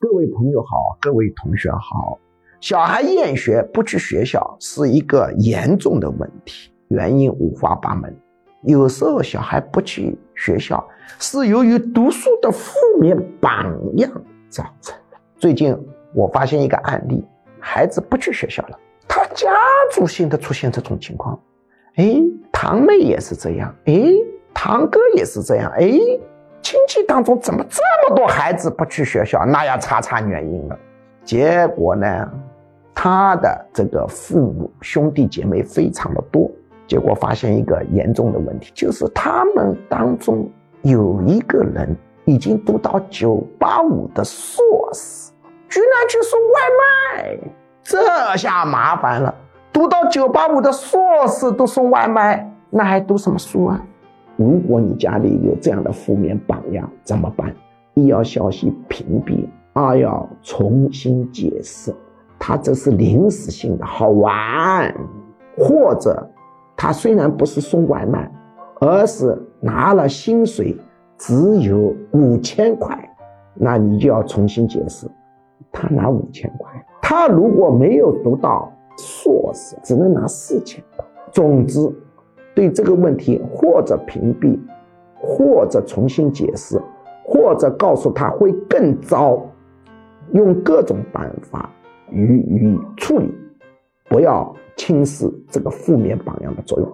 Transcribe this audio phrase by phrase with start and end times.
[0.00, 2.16] 各位朋友好，各位同学好。
[2.60, 8.16] 小孩厌学不去学校是一个严重的问题，原因五花八门。
[8.62, 10.88] 有时候小孩不去学校
[11.18, 14.08] 是由于读书的负面榜样
[14.48, 15.16] 造成的。
[15.36, 15.76] 最近
[16.14, 17.24] 我发现一个案例，
[17.58, 18.78] 孩子不去学校了，
[19.08, 19.52] 他家
[19.92, 21.36] 族性的出现这种情况。
[21.96, 22.22] 哎，
[22.52, 24.12] 堂妹也是这样，哎，
[24.54, 25.90] 堂哥也是这样，哎。
[26.88, 29.44] 亲戚当中怎么这么多孩子不去学校？
[29.44, 30.78] 那要查查原因了。
[31.22, 32.28] 结果呢，
[32.94, 36.50] 他的这个父母兄弟姐妹非常的多。
[36.86, 44.64] 结果发现一个严重的问题，就是他们当中有一个人已经读到九八五的硕
[44.94, 45.30] 士，
[45.68, 47.38] 居然去送外卖，
[47.82, 49.34] 这下麻烦了。
[49.70, 53.78] 读到九八五的硕士都送外卖，那还读什么书啊？
[54.38, 57.52] 如果你家里有这样的负面榜样，怎么办？
[57.94, 61.92] 一要消息屏蔽，二要重新解释，
[62.38, 64.94] 他这是临时性的好玩，
[65.56, 66.24] 或者
[66.76, 68.30] 他虽然不是送外卖，
[68.80, 70.76] 而是拿了薪水
[71.16, 72.96] 只有五千块，
[73.54, 75.08] 那你就要重新解释，
[75.72, 76.70] 他拿五千块，
[77.02, 81.04] 他如果没有读到硕士，只能拿四千块。
[81.32, 81.80] 总之。
[82.58, 84.58] 对这个问题，或者屏蔽，
[85.14, 86.76] 或者重新解释，
[87.24, 89.40] 或者告诉他会更糟，
[90.32, 91.70] 用各种办法
[92.10, 93.32] 予以处理，
[94.08, 96.92] 不要轻视这个负面榜样的作用。